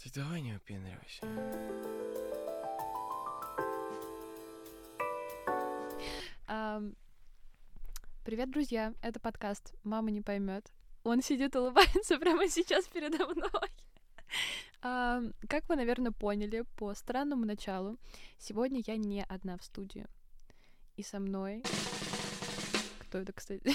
[0.00, 1.26] Ты давай не выпендривайся.
[6.46, 6.94] Ам,
[8.24, 8.94] Привет, друзья!
[9.02, 10.70] Это подкаст «Мама не поймет».
[11.02, 13.70] Он сидит, улыбается прямо сейчас передо мной.
[14.82, 17.98] Ам, Как вы, наверное, поняли по странному началу,
[18.38, 20.06] сегодня я не одна в студии.
[20.94, 21.64] И со мной...
[23.00, 23.72] Кто это, кстати?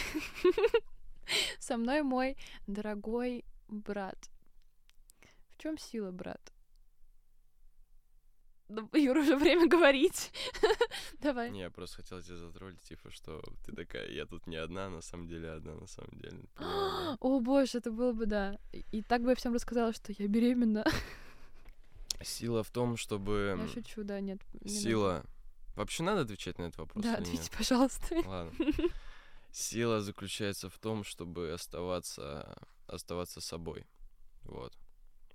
[1.59, 4.29] Со мной мой дорогой брат.
[5.63, 6.51] Чем сила, брат?
[8.67, 10.33] Ну, Юра, уже время говорить.
[11.21, 11.51] Давай.
[11.51, 14.99] Не, я просто хотел тебя затроллить, типа, что ты такая, я тут не одна, на
[14.99, 16.43] самом деле одна, на самом деле.
[17.21, 18.59] О, боже, это было бы, да.
[18.91, 20.83] И- так бы я всем рассказала, что я беременна.
[22.21, 23.57] Сила в том, чтобы...
[23.57, 24.41] Я шучу, да, нет.
[24.51, 24.69] не надо.
[24.69, 25.23] Сила...
[25.77, 27.51] Вообще надо отвечать на этот вопрос Да, ответьте, нет?
[27.57, 28.15] пожалуйста.
[28.25, 28.51] Ладно.
[29.53, 32.53] Сила заключается в том, чтобы оставаться,
[32.85, 33.85] оставаться собой.
[34.41, 34.73] Вот.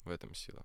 [0.08, 0.64] В этом сила.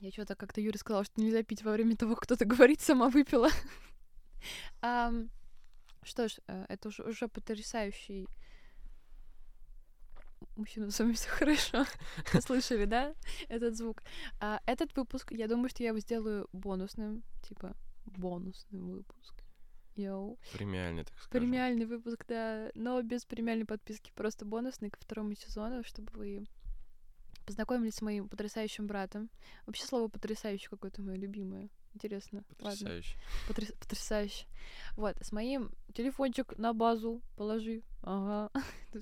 [0.00, 3.48] Я что-то как-то Юре сказала, что нельзя пить во время того, кто-то говорит, сама выпила.
[6.02, 8.28] Что ж, э, это уже, уже потрясающий
[10.56, 11.84] Мужчина, с вами все хорошо.
[12.46, 13.12] Слышали, да,
[13.48, 14.04] этот звук?
[14.38, 19.42] А, этот выпуск, я думаю, что я его сделаю бонусным, типа бонусный выпуск.
[19.96, 20.38] Йоу.
[20.52, 21.48] Премиальный, так скажем.
[21.48, 26.46] Премиальный выпуск, да, но без премиальной подписки, просто бонусный ко второму сезону, чтобы вы
[27.50, 29.28] познакомились с моим потрясающим братом.
[29.66, 31.68] Вообще слово потрясающий какое-то мое любимое.
[31.94, 32.44] Интересно.
[32.60, 32.70] Ладно.
[32.70, 33.16] Потрясающе.
[33.48, 34.46] Потряс- потрясающе.
[34.96, 37.82] Вот, с моим телефончик на базу положи.
[38.02, 38.52] Ага.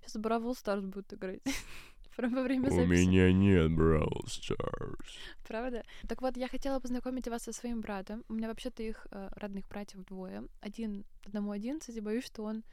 [0.00, 1.42] Сейчас Бравл Старс будет играть.
[2.16, 3.04] Прям во время записи.
[3.04, 5.10] нет Brawl Stars.
[5.46, 5.84] Правда?
[6.08, 8.24] Так вот, я хотела познакомить вас со своим братом.
[8.28, 10.44] У меня вообще-то их э, родных братьев двое.
[10.60, 12.64] Один, одному 11, и боюсь, что он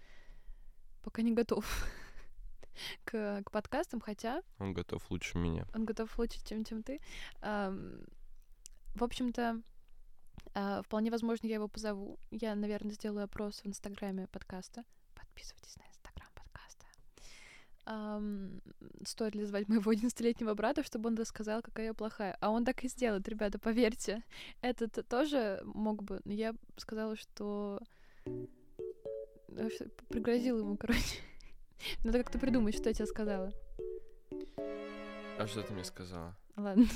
[1.04, 1.66] пока не готов
[3.06, 5.66] к, к подкастам, хотя Он готов лучше меня.
[5.74, 7.00] он готов лучше, чем, чем ты.
[7.42, 8.00] Ам,
[8.96, 9.62] в общем-то,
[10.54, 12.18] а, вполне возможно, я его позову.
[12.32, 14.84] Я, наверное, сделаю опрос в инстаграме подкаста.
[15.14, 16.86] Подписывайтесь на инстаграм подкаста.
[17.86, 18.62] Ам,
[19.06, 22.36] стоит ли звать моего 11-летнего брата, чтобы он рассказал, какая я плохая.
[22.42, 24.24] А он так и сделает, ребята, поверьте.
[24.62, 27.80] Этот тоже мог бы, но я сказала, что...
[28.26, 31.22] э, что- Пригрозила ему, короче.
[32.04, 33.52] Надо как-то придумать, что я тебе сказала.
[35.38, 36.36] А что ты мне сказала?
[36.56, 36.88] Ладно.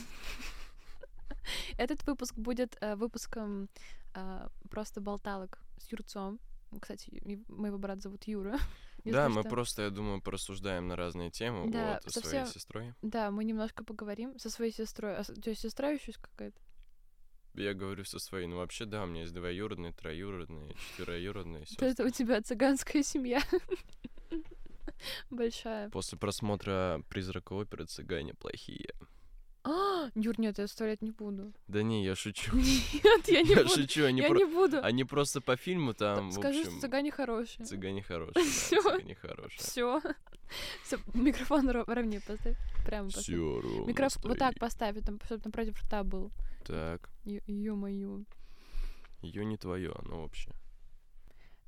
[1.78, 3.70] Этот выпуск будет э, выпуском
[4.14, 6.40] э, просто болталок с Юрцом.
[6.80, 8.58] Кстати, моего брата зовут Юра.
[9.06, 9.50] да, мы что.
[9.50, 11.70] просто, я думаю, порассуждаем на разные темы.
[11.72, 12.94] Да, вот, со своей сестрой.
[13.02, 15.18] Да, мы немножко поговорим со своей сестрой.
[15.18, 16.60] А у тебя сестра еще какая-то?
[17.54, 18.48] Я говорю со своей.
[18.48, 21.66] Ну, вообще, да, у меня есть двоюродные, троюродные, четвероюродные.
[21.78, 23.42] То это у тебя цыганская семья.
[25.30, 25.90] Большая.
[25.90, 28.90] После просмотра «Призрака оперы» цыгане плохие.
[29.64, 31.54] А, Юр, нет, я оставлять не буду.
[31.68, 32.56] Да не, я шучу.
[32.56, 33.70] Нет, я не Я буду.
[33.70, 34.84] шучу, они, Я про- не буду.
[34.84, 37.66] они просто по фильму там, Скажи, общем, что цыгане хорошие.
[37.66, 38.82] цыгане хорошие, Всё.
[38.84, 39.60] да, цыгане хорошие.
[39.60, 40.02] Все.
[40.84, 42.58] Все, микрофон ро- ровнее поставь.
[42.86, 43.24] Прямо поставь.
[43.24, 46.32] Всё ровно Микрофон вот так поставь, там, чтобы напротив рта был.
[46.66, 48.24] Так, Ё-моё.
[49.22, 50.50] ее не твое, оно вообще.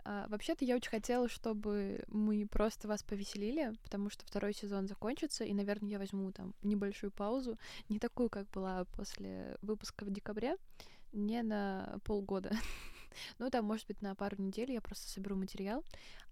[0.06, 5.44] А, вообще-то я очень хотела, чтобы мы просто вас повеселили, потому что второй сезон закончится,
[5.44, 7.58] и, наверное, я возьму там небольшую паузу,
[7.90, 10.58] не такую, как была после выпуска в декабре,
[11.14, 12.52] не на полгода.
[13.38, 15.84] Ну, там, может быть, на пару недель я просто соберу материал,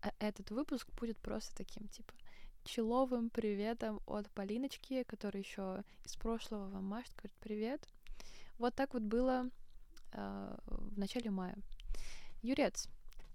[0.02, 2.12] а этот выпуск будет просто таким, типа,
[2.64, 7.88] человым приветом от Полиночки, которая еще из прошлого вам машет, говорит привет.
[8.58, 9.48] Вот так вот было
[10.12, 11.56] а, в начале мая.
[12.42, 12.90] Юрец,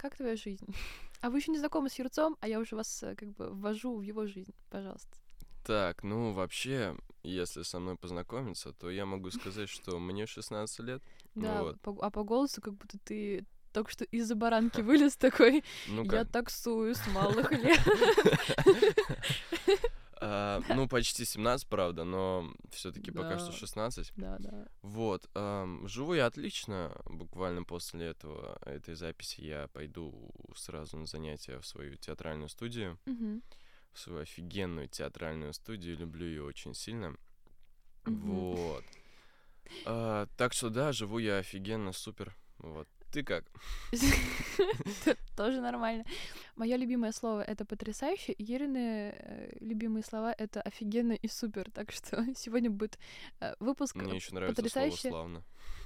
[0.09, 0.67] как твоя жизнь?
[1.23, 3.97] А вы еще не знакомы с Юрцом, а я уже вас э, как бы ввожу
[3.97, 5.17] в его жизнь, пожалуйста.
[5.65, 11.03] Так, ну вообще, если со мной познакомиться, то я могу сказать, что мне 16 лет.
[11.35, 11.81] Да, вот.
[11.81, 15.65] по- а по голосу как будто ты только что из-за баранки вылез такой.
[15.89, 17.81] Ну Я таксую с малых лет.
[20.21, 23.57] А, Ну, почти 17, правда, но все-таки пока что Да.
[23.57, 24.13] 16.
[24.17, 24.67] Да, да.
[24.83, 25.29] Вот,
[25.87, 26.93] живу я отлично.
[27.05, 32.99] Буквально после этого, этой записи я пойду сразу на занятия в свою театральную студию.
[33.93, 35.97] В свою офигенную театральную студию.
[35.97, 37.17] Люблю ее очень сильно.
[38.05, 38.85] Вот.
[39.85, 42.37] А, так что да, живу я офигенно, супер.
[42.59, 42.89] Вот.
[43.17, 43.47] Ты как?
[45.37, 46.05] Тоже нормально.
[46.55, 48.33] Мое любимое слово это потрясающе.
[48.33, 51.71] и Ирины э, любимые слова это офигенно и супер.
[51.71, 52.99] Так что сегодня будет
[53.41, 55.09] э, выпуск Мне еще нравится слово потрясающе.
[55.09, 55.43] славно.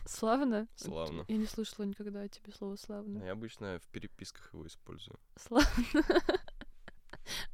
[0.07, 0.67] славно.
[0.75, 1.25] Славно.
[1.29, 3.25] Я не слышала никогда о тебе слово славно.
[3.25, 5.17] Я обычно в переписках его использую.
[5.37, 5.69] Славно.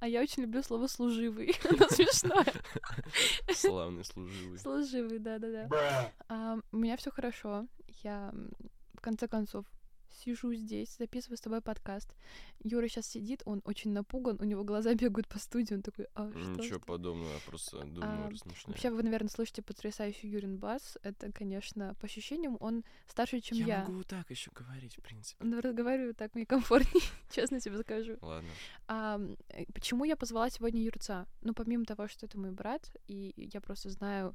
[0.01, 1.55] А я очень люблю слово «служивый».
[1.69, 2.47] Оно смешное.
[3.53, 4.59] Славный служивый.
[4.59, 6.13] Служивый, да-да-да.
[6.29, 7.67] А, у меня все хорошо.
[8.03, 8.33] Я,
[8.97, 9.67] в конце концов,
[10.11, 12.15] сижу здесь, записываю с тобой подкаст.
[12.63, 16.31] Юра сейчас сидит, он очень напуган, у него глаза бегают по студии, он такой, а
[16.31, 16.39] что?
[16.39, 18.67] Ничего подобного, я просто думаю, А, размышляю.
[18.67, 20.99] Вообще, вы, наверное, слышите потрясающий Юрин бас.
[21.03, 23.67] Это, конечно, по ощущениям, он старше, чем я.
[23.67, 25.45] Я могу так еще говорить, в принципе.
[25.45, 28.17] Ну, разговариваю так мне комфортнее, честно тебе скажу.
[28.21, 28.51] Ладно.
[28.89, 29.21] А,
[29.75, 31.27] почему я позвала сегодня Юрца?
[31.43, 34.35] Ну, помимо того, что это мой брат, и я просто знаю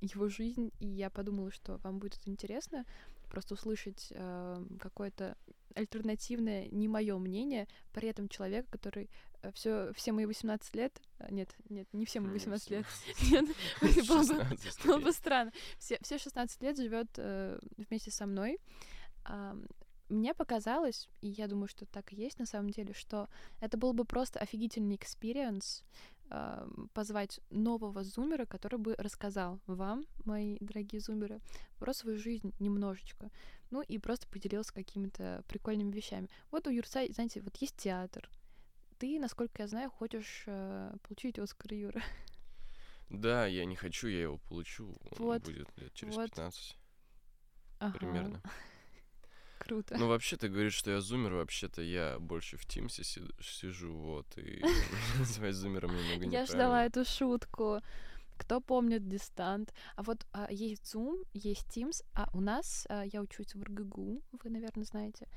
[0.00, 2.84] его жизнь, и я подумала, что вам будет это интересно,
[3.32, 5.36] просто услышать э, какое-то
[5.74, 9.08] альтернативное, не мое мнение, при этом человека, который
[9.54, 11.00] все, все мои 18 лет...
[11.18, 12.86] а, Нет, нет, не все мои 18 лет.
[13.30, 13.46] Нет,
[14.06, 15.04] было бы, 16 было окей.
[15.06, 15.52] бы странно.
[15.78, 17.08] Все, все 16 лет живет
[17.78, 18.58] вместе со мной.
[19.24, 19.56] А,
[20.08, 23.28] мне показалось, и я думаю, что так и есть на самом деле, что
[23.60, 25.82] это был бы просто офигительный experience
[26.34, 31.40] а, позвать нового зумера, который бы рассказал вам, мои дорогие зумеры,
[31.78, 33.30] про свою жизнь немножечко.
[33.70, 36.30] Ну и просто поделился какими-то прикольными вещами.
[36.50, 38.30] Вот у Юрца, знаете, вот есть театр.
[38.98, 42.02] Ты, насколько я знаю, хочешь э, получить Оскар Юра.
[43.10, 44.86] Да, я не хочу, я его получу.
[45.10, 46.30] Он Вот, будет лет через вот.
[46.30, 46.78] 15
[47.78, 48.40] Ага, примерно.
[49.62, 49.96] Круто.
[49.96, 54.26] Ну, вообще, ты говоришь, что я зумер, вообще-то я больше в Тимсе си- сижу, вот,
[54.36, 54.62] и
[55.18, 57.80] называть зумером немного Я ждала эту шутку.
[58.36, 59.72] Кто помнит дистант?
[59.94, 64.22] А вот а, есть Zoom, есть Teams, а у нас, а, я учусь в РГГУ,
[64.32, 65.28] вы, наверное, знаете.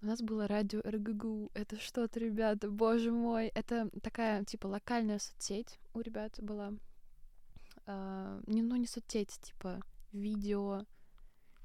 [0.00, 1.50] У нас было радио РГГУ.
[1.54, 3.48] Это что-то, ребята, боже мой.
[3.48, 6.72] Это такая, типа, локальная соцсеть у ребят была.
[7.86, 9.80] А, не, ну, не соцсеть, типа,
[10.12, 10.84] видео.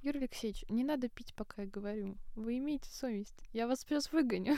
[0.02, 2.18] Юрий Алексеевич, не надо пить, пока я говорю.
[2.36, 3.44] Вы имеете совесть.
[3.52, 4.58] Я вас сейчас выгоню.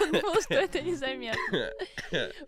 [0.00, 1.70] Он думал, что это незаметно.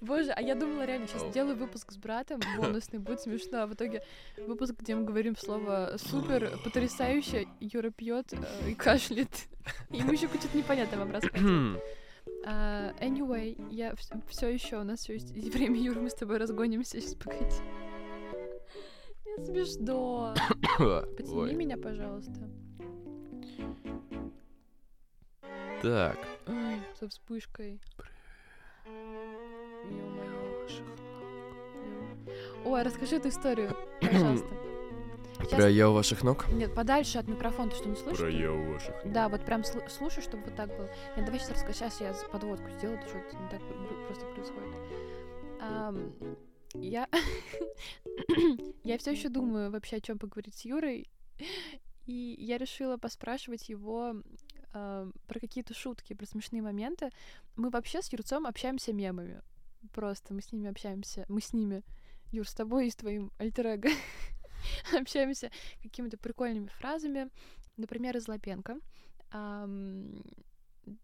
[0.01, 3.75] Боже, а я думала реально, сейчас сделаю выпуск с братом, бонусный, будет смешно, а в
[3.75, 4.03] итоге
[4.37, 9.31] выпуск, где мы говорим слово супер, потрясающе, Юра пьет э, и кашляет.
[9.91, 11.83] Ему еще что-то непонятно вам рассказывать.
[12.45, 13.95] А, Anyway, я
[14.29, 17.57] все еще, у нас все есть время, Юра, мы с тобой разгонимся, сейчас погоди.
[19.45, 20.35] Смешно.
[20.79, 21.55] Потяни Ой.
[21.55, 22.49] меня, пожалуйста.
[25.83, 26.19] Так.
[26.47, 27.81] Ой, со вспышкой.
[32.65, 34.47] Ой, расскажи эту историю, пожалуйста.
[35.41, 36.49] Сейчас- Про я у ваших ног?
[36.49, 38.19] Нет, подальше от микрофона, ты что, не слышишь?
[38.19, 39.13] Про я у ваших ног.
[39.13, 40.89] Да, вот прям слу- слушай, чтобы вот так было.
[41.17, 41.73] Нет, давай сейчас расскажу.
[41.75, 43.61] Сейчас я подводку сделаю, что-то не так
[44.09, 44.75] просто происходит.
[46.75, 47.09] Я...
[48.85, 51.09] я все еще думаю вообще, о чем поговорить с Юрой.
[52.07, 54.15] И я решила поспрашивать его
[54.73, 57.11] ам, про какие-то шутки, про смешные моменты.
[57.57, 59.43] Мы вообще с Юрцом общаемся мемами.
[59.93, 61.25] Просто мы с ними общаемся.
[61.29, 61.83] Мы с ними.
[62.31, 63.81] Юр, с тобой и с твоим альтер
[64.99, 65.51] общаемся
[65.83, 67.31] какими-то прикольными фразами.
[67.77, 68.79] Например, из Лапенко.
[69.31, 70.23] Ам,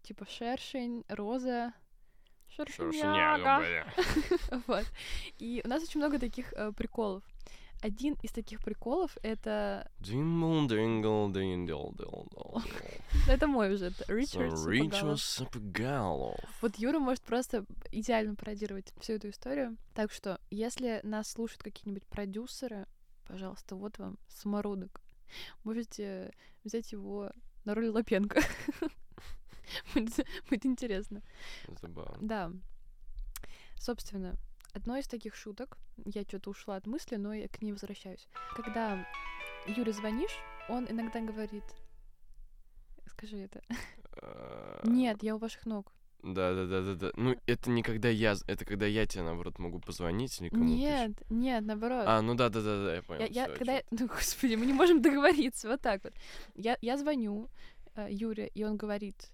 [0.03, 1.73] типа шершень, роза,
[2.55, 3.59] шершеняга.
[3.59, 3.93] бля.
[4.67, 4.85] Вот.
[5.39, 7.23] И у нас очень много таких э, приколов.
[7.81, 9.91] Один из таких приколов это...
[13.29, 14.05] Это мой уже, это.
[14.11, 14.53] Ричард.
[14.67, 16.39] Ричард Сапогалов.
[16.61, 19.77] Вот Юра может просто идеально пародировать всю эту историю.
[19.93, 22.87] Так что, если нас слушают какие-нибудь продюсеры,
[23.27, 25.01] пожалуйста, вот вам самородок.
[25.63, 26.31] Можете
[26.63, 27.31] взять его
[27.65, 28.41] на роль Лапенко.
[29.93, 31.21] Будет будет интересно.
[31.81, 32.17] Забавно.
[32.21, 32.51] Да.
[33.77, 34.35] Собственно,
[34.73, 38.27] одной из таких шуток, я что-то ушла от мысли, но я к ней возвращаюсь.
[38.55, 39.05] Когда
[39.67, 40.37] Юре звонишь,
[40.69, 41.63] он иногда говорит...
[43.07, 43.61] Скажи это.
[44.83, 45.91] Нет, я у ваших ног.
[46.25, 47.11] Да, да, да, да, да.
[47.15, 50.73] Ну, это не когда я, это когда я тебе, наоборот, могу позвонить или кому-то.
[50.73, 52.05] Нет, нет, наоборот.
[52.07, 53.21] А, ну да, да, да, да, я понял.
[53.21, 56.13] Я, я- всё, когда я, ну господи, мы не можем договориться, вот так вот.
[56.55, 57.47] Я, я звоню
[57.95, 59.31] э, Юре, и он говорит.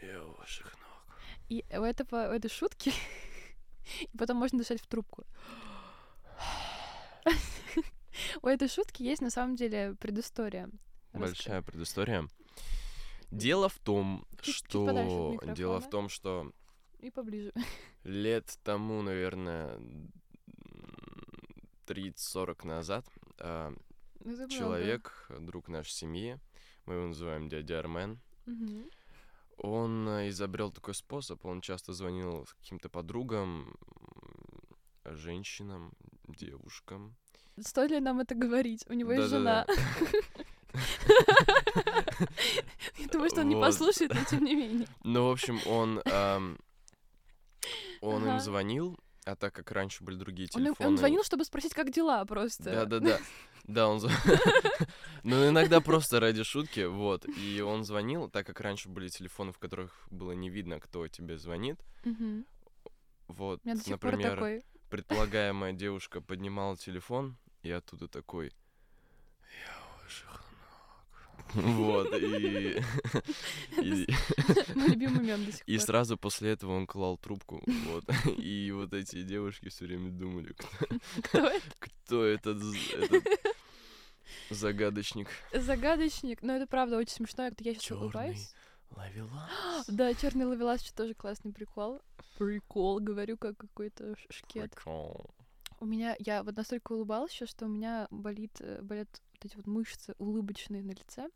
[0.00, 1.18] Я у ваших ног.
[1.48, 2.92] и у этого, у этой шутки,
[4.00, 5.24] и потом можно дышать в трубку.
[8.42, 10.70] У этой шутки есть на самом деле предыстория.
[11.12, 12.28] Большая предыстория.
[13.30, 15.38] Дело в том, Чуть- чуть что...
[15.54, 16.52] Дело в том, что
[17.00, 17.52] И поближе.
[18.04, 19.78] лет тому, наверное,
[21.86, 23.06] 30-40 назад
[23.38, 24.48] много.
[24.48, 26.38] человек, друг нашей семьи,
[26.86, 28.90] мы его называем дядя Армен, Мгм.
[29.58, 33.76] Он изобрел такой способ, он часто звонил каким-то подругам,
[35.04, 35.92] женщинам,
[36.28, 37.16] девушкам.
[37.60, 38.84] Стоит ли нам это говорить?
[38.88, 39.66] У него есть жена.
[42.98, 44.86] Я думаю, что он не послушает, но тем не менее.
[45.02, 46.02] Ну, в общем, он,
[48.00, 50.88] он им звонил, а так как раньше были другие Он, телефоны...
[50.88, 52.64] он звонил, чтобы спросить, как дела просто.
[52.64, 53.18] Да-да-да.
[53.68, 54.00] Да, он...
[55.24, 57.26] Ну, иногда просто ради шутки, вот.
[57.38, 61.38] И он звонил, так как раньше были телефоны, в которых было не видно, кто тебе
[61.38, 61.78] звонит.
[63.26, 68.52] Вот, например, предполагаемая девушка поднимала телефон, и оттуда такой...
[69.50, 69.74] Я
[70.30, 70.42] ног».
[71.54, 72.80] Вот, и...
[73.82, 74.06] и-
[74.74, 75.86] Мой любимый мем до сих И пор.
[75.86, 78.04] сразу после этого он клал трубку, вот.
[78.38, 82.50] И вот эти девушки все время думали, кто, Кто это?
[82.50, 82.62] этот
[84.50, 85.28] загадочник.
[85.52, 86.42] Загадочник.
[86.42, 88.54] Но это правда очень смешно, я сейчас Чёрный улыбаюсь.
[88.90, 89.86] Ловелас.
[89.88, 92.00] Да, черный ловелас что тоже классный прикол.
[92.38, 94.74] Прикол, говорю, как какой-то шкет.
[94.74, 95.30] Прикол.
[95.80, 99.56] У меня, я вот настолько улыбалась сейчас, что у меня болит, э, болят вот эти
[99.56, 101.28] вот мышцы улыбочные на лице.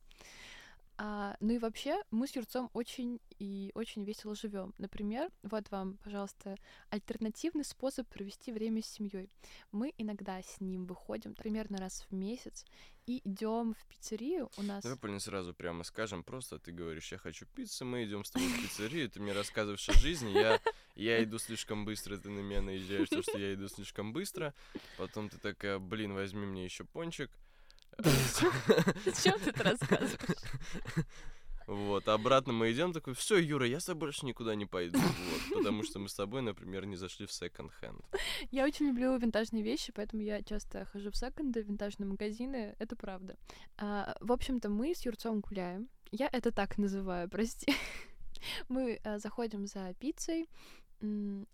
[1.05, 4.73] А, ну и вообще, мы с Юрцом очень и очень весело живем.
[4.79, 6.57] Например, вот вам, пожалуйста,
[6.91, 9.29] альтернативный способ провести время с семьей.
[9.73, 12.65] Мы иногда с ним выходим примерно раз в месяц
[13.07, 14.49] и идем в пиццерию.
[14.57, 18.25] У нас Давай, Полин, сразу прямо скажем, просто ты говоришь, я хочу пиццы, мы идем
[18.25, 20.61] с тобой в пиццерию, ты мне рассказываешь о жизни, я,
[20.95, 24.55] я иду слишком быстро, ты на меня наезжаешь, то, что я иду слишком быстро,
[24.99, 27.29] потом ты такая, блин, возьми мне еще пончик.
[27.99, 30.39] Зачем ты это рассказываешь?
[31.67, 35.59] Вот, обратно мы идем, такой, все, Юра, я с тобой больше никуда не пойду, вот,
[35.59, 38.05] потому что мы с тобой, например, не зашли в секонд-хенд.
[38.51, 42.97] Я очень люблю винтажные вещи, поэтому я часто хожу в секонды, в винтажные магазины, это
[42.97, 43.37] правда.
[43.79, 45.89] А, в общем-то, мы с Юрцом гуляем.
[46.11, 47.73] Я это так называю, прости.
[48.69, 50.49] Мы а, заходим за пиццей.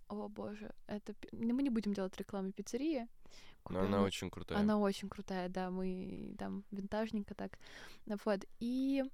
[0.08, 3.06] О боже, это мы не будем делать рекламу пиццерии.
[3.70, 4.58] Но Купим- она очень крутая.
[4.58, 7.58] она очень крутая, да, мы там винтажненько так.
[8.24, 8.44] Вот.
[8.60, 9.04] И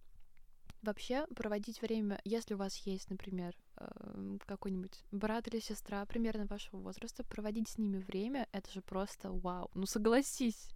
[0.83, 6.79] вообще проводить время, если у вас есть, например, эм, какой-нибудь брат или сестра примерно вашего
[6.79, 9.71] возраста, проводить с ними время, это же просто вау.
[9.75, 10.71] Ну согласись.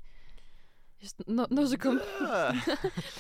[1.27, 2.01] Но- ножиком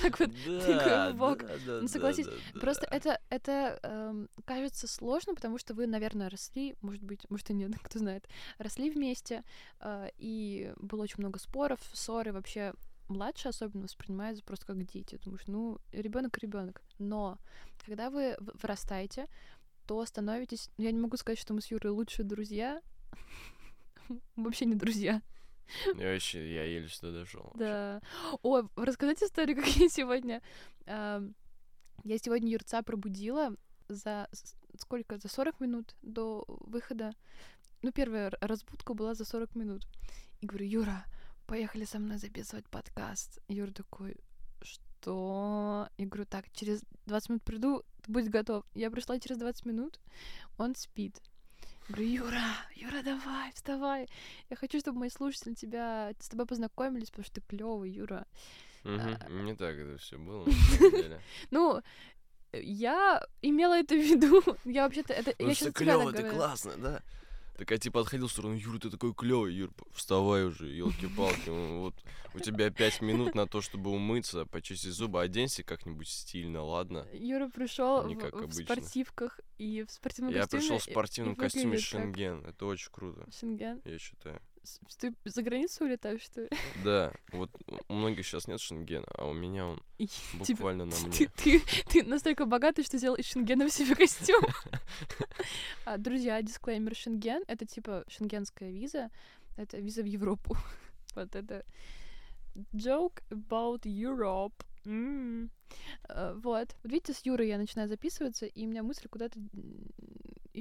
[0.02, 1.44] так вот тыкаю в бок.
[1.66, 2.26] Ну, согласись,
[2.60, 7.54] Просто это, это эм, кажется сложно, потому что вы, наверное, росли, может быть, может и
[7.54, 9.44] нет, кто знает, росли вместе,
[9.80, 12.74] э, и было очень много споров, ссоры, вообще
[13.08, 15.18] младшие особенно воспринимаются просто как дети.
[15.24, 16.82] Думаешь, ну, ребенок ребенок.
[16.98, 17.38] Но
[17.84, 19.28] когда вы вырастаете,
[19.86, 20.70] то становитесь...
[20.76, 22.82] ну, Я не могу сказать, что мы с Юрой лучшие друзья.
[24.36, 25.22] Вообще не друзья.
[25.96, 27.52] Я вообще, я еле сюда дошел.
[27.54, 28.00] Да.
[28.42, 30.42] О, рассказать историю, как я сегодня...
[30.86, 31.34] ам,
[32.04, 33.54] Я сегодня Юрца пробудила
[33.88, 34.28] за
[34.78, 35.18] сколько?
[35.18, 37.12] За 40 минут до выхода.
[37.82, 39.86] Ну, первая разбудка была за 40 минут.
[40.40, 41.04] И говорю, Юра,
[41.46, 43.40] поехали со мной записывать подкаст.
[43.48, 44.16] Юра такой,
[44.62, 45.88] что?
[45.96, 48.64] Я говорю, так, через 20 минут приду, будь готов.
[48.74, 50.00] Я пришла через 20 минут,
[50.58, 51.20] он спит.
[51.88, 52.42] Говорю, Юра,
[52.76, 54.08] Юра, давай, вставай.
[54.50, 58.26] Я хочу, чтобы мои слушатели тебя с тобой познакомились, потому что ты клевый, Юра.
[58.84, 60.46] Мгм, Не так это все было.
[61.50, 61.82] Ну,
[62.52, 64.42] я имела это в виду.
[64.64, 65.34] Я вообще-то это.
[65.38, 67.02] Я сейчас так клево, ты классно, да?
[67.58, 71.50] Так я типа отходил в сторону, Юра, ты такой клевый, Юр, вставай уже, елки-палки.
[71.80, 71.94] Вот
[72.32, 77.04] у тебя пять минут на то, чтобы умыться, почистить зубы, оденься как-нибудь стильно, ладно?
[77.12, 80.60] Юра пришел в, в спортивках и в спортивном Я костюме.
[80.60, 83.82] пришел в спортивном костюме Шенген, это очень круто, Шенген.
[83.84, 84.40] я считаю.
[84.98, 86.48] Ты за границу улетаешь, что ли?
[86.84, 87.50] Да, вот
[87.88, 91.28] у многих сейчас нет Шенгена, а у меня он И буквально на мне.
[91.36, 94.42] ты, ты настолько богатый, что сделал из Шенгена себе костюм.
[95.84, 96.94] А, Друзья, дисклеймер.
[96.94, 99.10] Шенген— это типа шенгенская виза.
[99.56, 100.56] Это виза в Европу.
[101.14, 101.64] Вот это
[102.74, 104.52] joke about Europe.
[104.84, 105.50] М.
[106.08, 106.74] Э, Вот.
[106.82, 109.38] Вот видите, с Юрой я начинаю записываться, и у меня мысль куда-то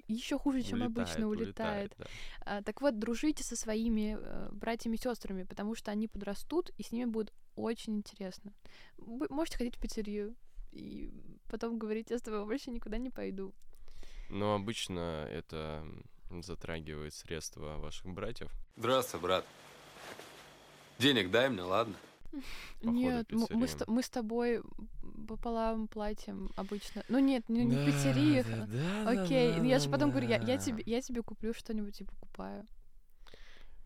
[0.08, 1.94] еще хуже, чем обычно, улетает.
[1.98, 2.06] да.
[2.42, 6.84] А, так вот, дружите со своими э, братьями и сестрами, потому что они подрастут, и
[6.84, 8.54] с ними будет очень интересно.
[8.98, 10.36] Вы можете ходить в пиццерию
[10.72, 11.12] и
[11.50, 13.54] потом говорить, я с тобой больше никуда не пойду.
[14.30, 15.86] Но обычно это
[16.42, 18.52] затрагивает средства ваших братьев.
[18.76, 19.46] Здравствуй, брат.
[21.00, 21.96] Денег дай мне, ладно?
[22.82, 24.62] Походу, нет, мы, с, мы с тобой
[25.28, 27.04] пополам платим обычно.
[27.10, 28.46] Ну нет, не, не в пиццериях.
[29.06, 32.06] а- Окей, ну я же потом говорю, я, я, тебе, я тебе куплю что-нибудь и
[32.06, 32.66] покупаю.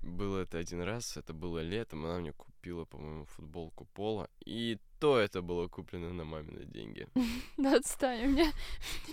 [0.01, 5.19] Было это один раз, это было летом, она мне купила, по-моему, футболку Пола, и то
[5.19, 7.07] это было куплено на мамины деньги.
[7.57, 8.51] Да отстань, у меня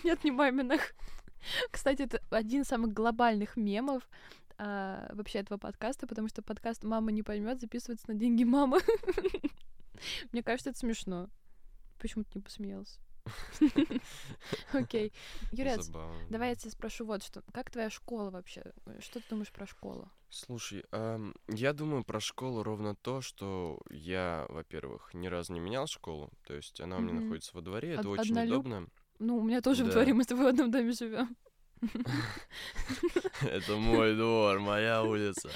[0.05, 0.95] нет ни маминых.
[1.71, 4.09] Кстати, это один из самых глобальных мемов
[4.57, 8.81] а, вообще этого подкаста, потому что подкаст «Мама не поймет» записывается на деньги мамы.
[10.33, 11.29] Мне кажется, это смешно.
[11.99, 12.99] Почему ты не посмеялся?
[14.73, 15.13] Окей.
[15.53, 15.89] Юрец,
[16.31, 17.43] давай я тебя спрошу вот что.
[17.53, 18.63] Как твоя школа вообще?
[19.01, 20.11] Что ты думаешь про школу?
[20.31, 20.85] Слушай,
[21.49, 26.55] я думаю про школу ровно то, что я, во-первых, ни разу не менял школу, то
[26.55, 28.67] есть она у меня находится во дворе, это Од- очень однолюб?
[28.67, 28.89] удобно.
[29.19, 29.95] Ну, у меня тоже в Да.
[29.95, 31.35] дворе, мы с тобой в одном доме живем.
[33.43, 35.51] Это мой двор, моя улица.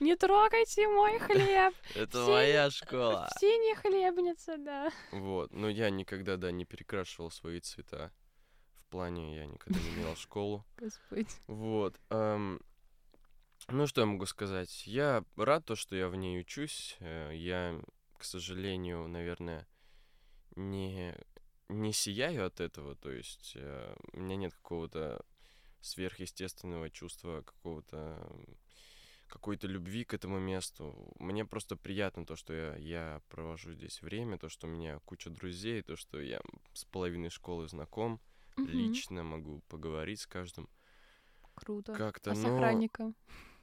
[0.00, 1.74] Не трогайте мой хлеб!
[1.94, 3.28] Это моя школа.
[3.38, 4.90] Синяя хлебница, да.
[5.12, 8.12] Вот, но я никогда, да, не перекрашивал свои цвета.
[8.74, 10.64] В плане я никогда не менял школу.
[10.78, 11.28] Господи.
[11.46, 11.98] Вот.
[12.10, 12.58] ну,
[13.86, 14.86] что я могу сказать?
[14.86, 16.96] Я рад то, что я в ней учусь.
[17.00, 17.80] Э, Я,
[18.18, 19.66] к сожалению, наверное,
[20.56, 21.14] не,
[21.68, 22.94] не сияю от этого.
[22.96, 25.24] То есть э, у меня нет какого-то
[25.82, 28.26] сверхъестественного чувства, какого-то
[29.28, 31.10] какой-то любви к этому месту.
[31.18, 35.30] Мне просто приятно то, что я, я провожу здесь время, то, что у меня куча
[35.30, 36.40] друзей, то, что я
[36.74, 38.20] с половиной школы знаком,
[38.56, 38.68] Мгм.
[38.68, 40.68] лично могу поговорить с каждым.
[41.54, 41.94] Круто.
[41.94, 42.54] Как-то, А с но...
[42.54, 43.14] охранником?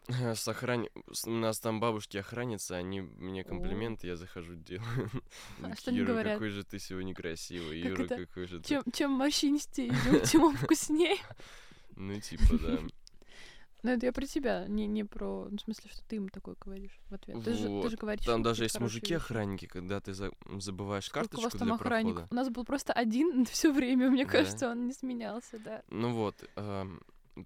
[0.35, 0.89] С охране...
[1.11, 3.43] с- У нас там бабушки-охранницы, они мне О.
[3.43, 5.11] комплименты, я захожу, делаю.
[5.61, 6.33] А что Юра, говорят?
[6.33, 8.25] какой же ты сегодня красивый, Как Юра, это?
[8.25, 8.69] какой же ты...
[8.69, 9.91] Чем, чем морщинистее
[10.25, 11.17] тем он вкуснее.
[11.99, 12.79] Ну, типа, да.
[13.81, 15.47] Ну, это я про тебя, не, не про...
[15.49, 17.41] Ну, в смысле, что ты им такое говоришь в ответ.
[17.45, 21.41] Ты же, ты же говоришь Там даже есть мужики-охранники, когда ты за- забываешь Сколько у
[21.43, 22.15] вас карточку там для охранников?
[22.15, 22.27] прохода.
[22.29, 24.31] У нас был просто один все время, мне Да.
[24.31, 25.81] кажется, он не сменялся, да.
[25.87, 26.99] Ну вот, ам,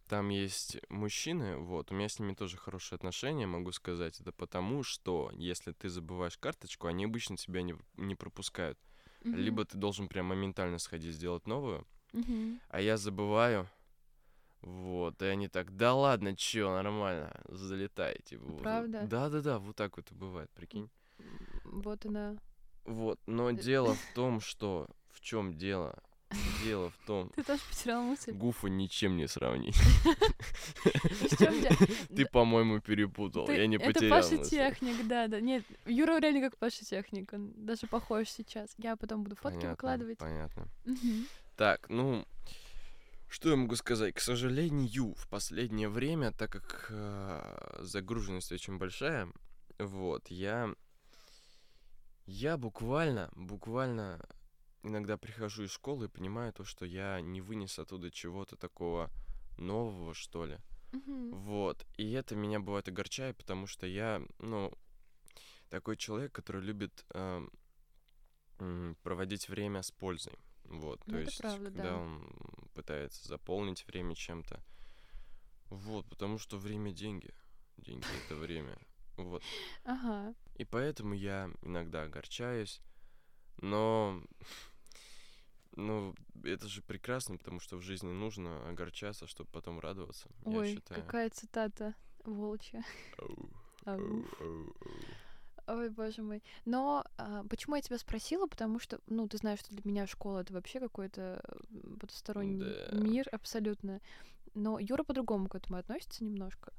[0.08, 4.20] там есть мужчины, вот, у меня с ними тоже хорошие отношения, могу сказать.
[4.20, 8.80] Это потому, что если ты забываешь карточку, они обычно тебя не, не пропускают.
[9.24, 9.36] Мгм.
[9.36, 12.60] Либо ты должен прям моментально сходить сделать новую, Мгм.
[12.70, 13.70] а я забываю.
[14.64, 18.38] Вот, и они так, да ладно, чё, нормально, залетайте.
[18.38, 19.06] Правда?
[19.06, 20.90] Да-да-да, вот так вот и бывает, прикинь.
[21.66, 22.38] Вот она.
[22.86, 24.88] Вот, но Э, дело в том, что...
[25.12, 26.02] В чем дело?
[26.64, 28.32] Дело в том, Ты тоже потерял мысль.
[28.32, 29.76] Гуфа ничем не сравнить.
[32.16, 33.48] Ты, по-моему, перепутал.
[33.50, 34.50] Я не Это потерял Паша мысль.
[34.50, 35.42] Техник, да, да.
[35.42, 38.74] Нет, Юра реально как Паша Техник, он даже похож сейчас.
[38.78, 40.18] Я потом буду фотки выкладывать.
[40.20, 40.68] Понятно.
[41.58, 42.26] Так, ну,
[43.34, 44.14] что я могу сказать?
[44.14, 49.28] К сожалению, в последнее время, так как э, загруженность очень большая,
[49.80, 50.76] вот, я,
[52.28, 54.24] я буквально, буквально
[54.84, 59.10] иногда прихожу из школы и понимаю то, что я не вынес оттуда чего-то такого
[59.58, 60.60] нового, что ли.
[60.92, 61.32] Мгм.
[61.32, 61.88] Вот.
[61.98, 64.72] И это меня бывает огорчает, потому что я, ну,
[65.72, 67.50] такой человек, который любит м,
[69.02, 70.38] проводить время с пользой.
[70.66, 71.02] Вот.
[71.08, 71.98] Ну, То есть, правда, когда да.
[71.98, 74.64] он пытается заполнить время чем-то.
[75.70, 77.34] Вот, потому что время деньги.
[77.78, 78.78] Деньги это время.
[79.18, 79.44] Вот.
[79.84, 80.34] Ага.
[80.56, 82.82] И поэтому я иногда огорчаюсь,
[83.58, 84.22] но
[85.76, 90.76] ну, это же прекрасно, потому что в жизни нужно огорчаться, чтобы потом радоваться, я Ой,
[90.76, 91.02] считаю.
[91.02, 92.84] какая цитата волчья.
[93.18, 93.50] Ау.
[93.86, 94.94] ау, ау, ау.
[95.68, 96.44] Ой, боже мой.
[96.66, 98.48] Но а, почему я тебя спросила?
[98.48, 101.42] Потому что, ну, ты знаешь, что для меня школа это вообще какой-то
[102.00, 102.98] потусторонний Да.
[102.98, 104.02] мир абсолютно.
[104.56, 106.74] Но Юра по-другому к этому относится немножко.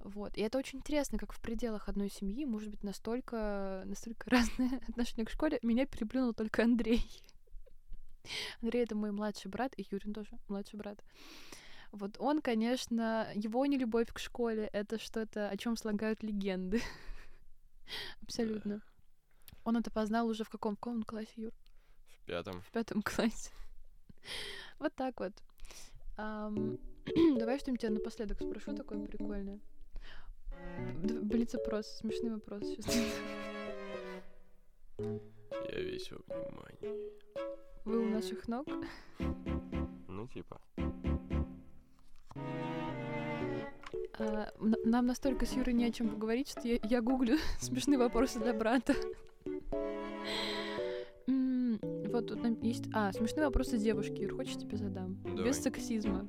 [0.00, 0.36] Вот.
[0.36, 5.26] И это очень интересно, как в пределах одной семьи может быть настолько, настолько разное отношение
[5.26, 5.58] к школе.
[5.62, 7.04] Меня переплюнул только Андрей.
[8.62, 10.98] Андрей— это мой младший брат, и Юрин тоже младший брат.
[11.90, 16.80] Вот он, конечно, его нелюбовь к школе— это что-то, о чем слагают легенды.
[18.22, 18.82] Абсолютно.
[19.64, 21.52] Он это познал уже в каком, в каком он классе, Юр?
[22.22, 22.60] В пятом.
[22.62, 23.50] В пятом классе.
[24.78, 25.32] Вот так вот.
[26.16, 29.60] Давай что-нибудь тебя напоследок спрошу такое прикольное.
[31.02, 32.96] Блиц-опрос, смешный вопрос сейчас.
[34.98, 37.12] Я весь во внимании.
[37.84, 38.66] Вы у наших ног?
[40.08, 40.60] Ну, типа.
[44.22, 48.38] А, нам настолько с Юрой не о чем поговорить, что я, я гуглю смешные вопросы
[48.38, 48.94] для брата.
[51.26, 52.84] Вот тут нам есть...
[52.92, 54.20] А, смешные вопросы девушки.
[54.20, 55.20] Юр, хочешь тебе задам?
[55.22, 55.46] Давай.
[55.46, 56.28] Без сексизма.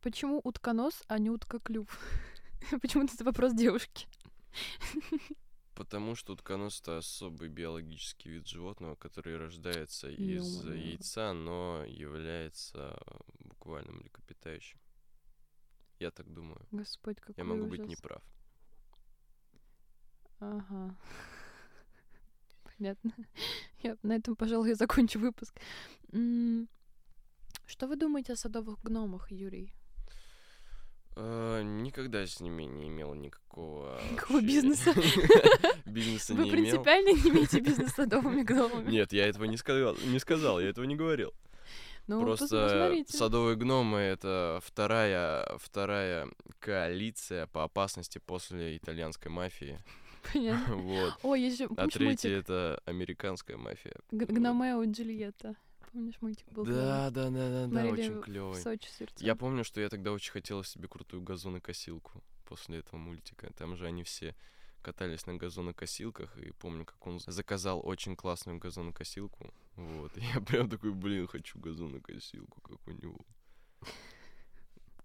[0.00, 1.86] Почему утконос, а не уткоклюв?
[2.82, 4.08] Почему это вопрос девушки?
[5.74, 12.98] Потому что утконос это особый биологический вид животного, который рождается из яйца, но является
[13.38, 14.80] буквально млекопитающим.
[16.00, 16.56] Я так думаю.
[16.72, 17.90] Господь, какой Я могу быть ужас.
[17.90, 18.22] неправ.
[20.40, 20.96] Ага.
[22.64, 23.12] Понятно.
[23.82, 25.54] Я на этом, пожалуй, закончу выпуск.
[27.66, 29.74] Что вы думаете о садовых гномах, Юрий?
[31.16, 34.00] Э, Никогда с ними не имел никакого...
[34.12, 34.94] Никакого бизнеса.
[35.84, 36.52] Бизнеса Вы не имел.
[36.52, 38.90] принципиально не имеете бизнес с садовыми гномами?
[38.90, 41.34] Нет, я этого не сказал, не сказал, я этого не говорил.
[42.10, 49.78] Ну, Просто садовые гномы это вторая, вторая коалиция по опасности после итальянской мафии.
[50.32, 50.74] Понятно.
[51.22, 51.52] Вот.
[51.52, 53.94] Же, А третья это американская мафия.
[54.10, 55.54] Гномео Джульетта?
[55.92, 56.64] Помнишь, мультик был?
[56.64, 58.60] Да, да, да, да, да, очень клевый.
[58.60, 58.88] Сочи.
[59.18, 63.52] Я помню, что я тогда очень хотела себе крутую газонокосилку после этого мультика.
[63.56, 64.34] Там же они все
[64.82, 69.54] катались на газонокосилках, и помню, как он заказал очень классную газонокосилку.
[69.80, 70.12] Вот.
[70.34, 73.18] Я прям такой, блин, хочу газонокосилку, как у него.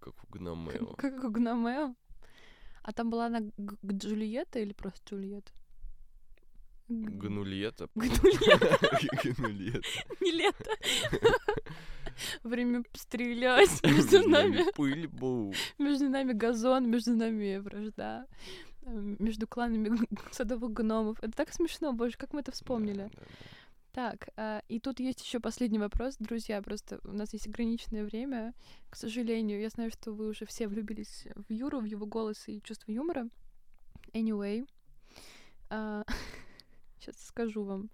[0.00, 0.94] Как у Гномео.
[0.96, 1.94] Как, как у Гномео?
[2.82, 3.40] А там была она
[3.84, 5.52] Джульетта или просто Джульетта?
[6.88, 7.88] Гнулета.
[7.94, 8.78] Гнулета,
[9.36, 9.82] Гнулета.
[10.20, 10.70] не лето.
[12.44, 13.82] Время пострелять.
[13.82, 15.52] Между нами, Пыль, бу.
[15.78, 18.26] между нами газон, между нами вражда.
[18.84, 19.98] Между кланами
[20.30, 21.18] садовых гномов.
[21.20, 23.02] Это так смешно, боже, как мы это вспомнили.
[23.02, 23.26] Да, да, да.
[23.96, 26.60] Так, а, и тут есть еще последний вопрос, друзья.
[26.60, 28.52] Просто у нас есть ограниченное время.
[28.90, 32.60] К сожалению, я знаю, что вы уже все влюбились в Юру, в его голос и
[32.60, 33.30] чувство юмора.
[34.12, 34.68] Anyway,
[35.70, 37.88] сейчас скажу вам.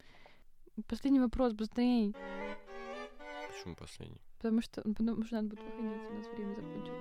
[0.89, 2.13] Последний вопрос, быстрее.
[3.53, 4.21] Почему последний?
[4.39, 7.01] Потому что, ну, потому что надо будет выходить, у нас время закончилось.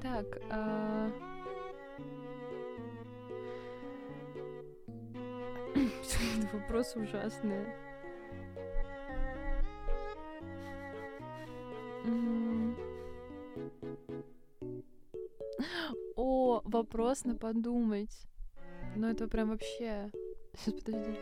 [0.00, 1.27] Так,
[6.52, 7.66] Вопросы ужасные.
[16.16, 18.26] О, вопрос на подумать.
[18.96, 20.10] Ну это прям вообще...
[20.54, 21.18] Сейчас, подожди.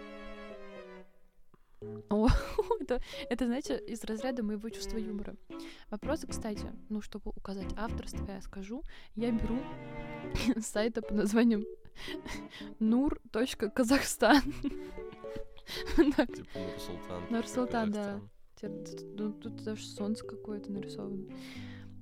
[2.08, 2.28] О,
[2.80, 5.36] это, это, знаете, из разряда моего чувства юмора.
[5.90, 8.82] Вопросы, кстати, ну, чтобы указать авторство, я скажу,
[9.14, 9.58] я беру
[10.60, 11.64] сайта под названием
[12.80, 14.42] nur.казахстан.
[15.96, 17.22] Типа Нур-Султан.
[17.30, 18.20] Нур-Султан, да.
[18.62, 21.26] Ну, Тут даже солнце какое-то нарисовано.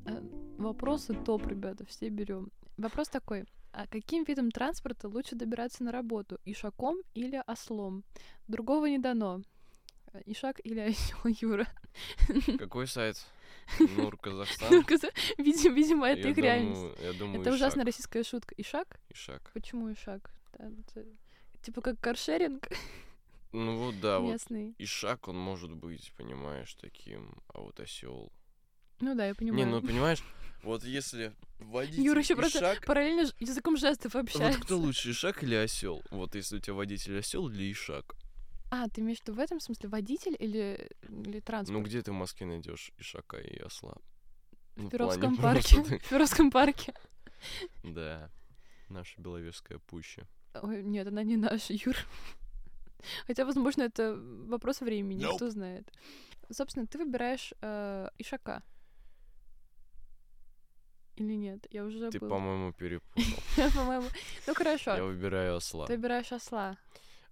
[0.07, 0.21] Э,
[0.59, 2.51] Вопросы топ, ребята, все берем.
[2.77, 3.45] Вопрос такой.
[3.73, 6.39] А каким видом транспорта лучше добираться на работу?
[6.45, 8.05] Ишаком или ослом?
[8.47, 9.43] Другого не дано.
[10.13, 11.67] Э, Ишак или осел, Юра?
[12.59, 13.17] Какой сайт?
[13.97, 14.71] Нур Казахстан.
[15.39, 16.81] Видимо, видимо, это Я их реальность.
[16.81, 17.87] думаю- Я думаю, Это ужасная Ишак.
[17.87, 18.55] российская шутка.
[18.59, 19.01] Ишак?
[19.09, 19.51] Ишак.
[19.55, 20.31] Почему Ишак?
[20.57, 21.05] Да, это
[21.63, 22.69] Типа как каршеринг
[23.55, 24.75] Ну вот да, вот местный.
[24.79, 28.33] Ишак, он может быть, понимаешь, таким, а вот осел.
[29.01, 29.69] Ну да, я Не, понимаю.
[29.69, 30.25] ну понимаешь,
[30.65, 34.61] вот если водитель Юра еще просто Ишак, параллельно языком жестов вот общается.
[34.61, 36.03] кто лучше, Ишак или осел?
[36.11, 38.17] Вот если у тебя водитель осел или Ишак?
[38.73, 41.79] А, ты имеешь в виду в этом смысле водитель или, или транспорт?
[41.79, 43.95] Ну где ты в Москве найдешь Ишака и осла?
[44.75, 45.83] Ну, в плане Перовском парке.
[46.01, 46.95] В Перовском парке.
[47.85, 48.33] Да,
[48.89, 50.27] наша Беловежская пуща.
[50.61, 51.95] Ой, нет, она не наша, Юр.
[53.27, 54.15] Хотя, возможно, это
[54.49, 55.37] вопрос времени, Nope.
[55.37, 55.91] кто знает.
[56.51, 58.63] Собственно, ты выбираешь э, Ишака.
[61.17, 61.67] Или нет?
[61.71, 62.31] Я уже Ты, забыла.
[62.31, 63.23] по-моему, перепутал.
[63.75, 64.09] По-моему.
[64.47, 64.97] Ну хорошо.
[64.97, 65.87] Я выбираю осла.
[65.87, 66.77] Ты выбираешь осла.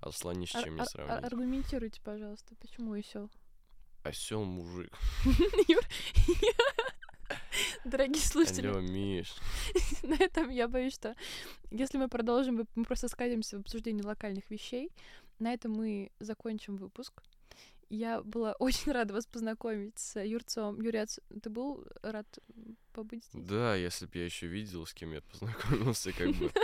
[0.00, 1.24] Осла ни с чем не сравнить.
[1.24, 3.28] Аргументируйте, пожалуйста, почему осел?
[4.04, 4.92] Осел мужик.
[7.84, 9.34] Дорогие слушатели, Алло, Миш.
[10.02, 11.14] на этом я боюсь, что
[11.70, 14.90] если мы продолжим, мы- мы просто скатимся в обсуждение локальных вещей.
[15.42, 17.20] На этом мы закончим выпуск.
[17.90, 20.80] Я была очень рада вас познакомить с Юрцом.
[20.80, 22.38] Юрец, ты был рад
[22.92, 23.48] побыть здесь?
[23.48, 26.52] Да, если бы я еще видел, с кем я познакомился, как бы.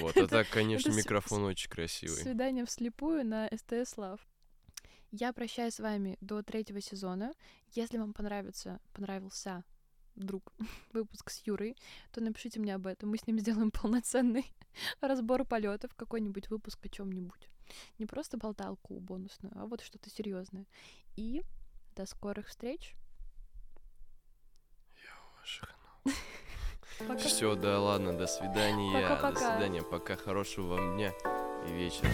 [0.00, 2.16] Вот, а так, конечно, микрофон очень красивый.
[2.16, 4.20] Свидание вслепую на СТС Лав.
[5.12, 7.32] Я прощаюсь с вами до третьего сезона.
[7.70, 9.64] Если вам понравится, понравился
[10.16, 10.52] вдруг
[10.92, 11.76] выпуск с Юрой,
[12.10, 13.10] то напишите мне об этом.
[13.10, 14.52] Мы с ним сделаем полноценный
[15.00, 17.48] разбор полетов, какой-нибудь выпуск о чем-нибудь.
[17.98, 20.66] Не просто болталку бонусную, а вот что-то серьезное.
[21.16, 21.42] И
[21.96, 22.94] до скорых встреч.
[25.40, 25.74] Ваших
[26.98, 27.18] Пока.
[27.18, 29.02] Все, да ладно, до свидания.
[29.02, 29.54] До Пока-пока.
[29.54, 29.82] свидания.
[29.82, 31.12] Пока хорошего вам дня
[31.66, 32.08] и вечера.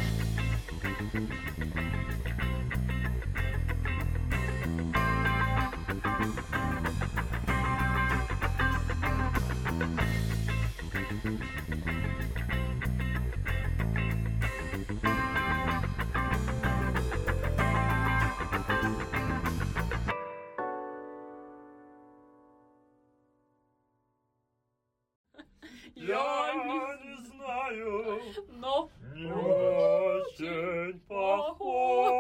[25.97, 32.19] Я не знаю, Но не очень похоже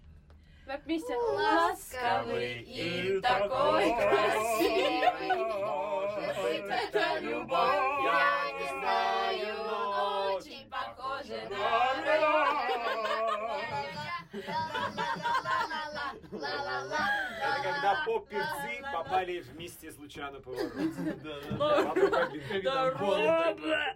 [0.86, 1.16] Вместе.
[1.16, 5.36] Ласковый и такой красивый.
[5.60, 8.53] Может быть, это любовь, я
[18.06, 20.72] поп-певцы попали вместе с Лучано Поворот.
[22.64, 23.96] Дорога